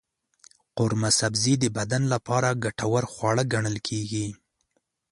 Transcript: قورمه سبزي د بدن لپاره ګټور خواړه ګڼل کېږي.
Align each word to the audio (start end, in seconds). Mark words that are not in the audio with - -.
قورمه 0.77 1.09
سبزي 1.19 1.53
د 1.59 1.65
بدن 1.77 2.03
لپاره 2.13 2.59
ګټور 2.63 3.03
خواړه 3.13 3.43
ګڼل 3.53 3.77
کېږي. 3.87 4.27